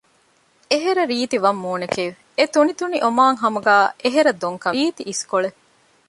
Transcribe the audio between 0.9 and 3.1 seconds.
ރީތި ވަށް މޫނެކެވެ! އެތުނިތުނި